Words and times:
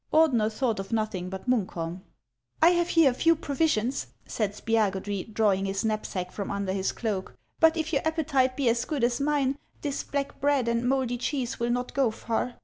Ordener 0.11 0.51
thought 0.51 0.79
of 0.79 0.91
nothing 0.91 1.29
but 1.29 1.47
Munkholm. 1.47 1.99
O 1.99 1.99
o" 1.99 2.01
I 2.63 2.69
have 2.71 2.87
here 2.89 3.11
a 3.11 3.13
few 3.13 3.35
provisions," 3.35 4.07
said 4.25 4.53
Spiagudry, 4.55 5.31
drawing 5.31 5.65
his 5.67 5.85
knapsack 5.85 6.31
from 6.31 6.49
under 6.49 6.73
his 6.73 6.91
cloak;" 6.91 7.37
but 7.59 7.77
if 7.77 7.93
your 7.93 8.01
appetite 8.03 8.57
be 8.57 8.67
as 8.67 8.83
good 8.83 9.03
as 9.03 9.21
mine, 9.21 9.59
this 9.83 10.01
black 10.01 10.41
bread 10.41 10.67
and 10.67 10.89
mouldy 10.89 11.19
cheese 11.19 11.59
will 11.59 11.69
not 11.69 11.93
go 11.93 12.09
far. 12.09 12.55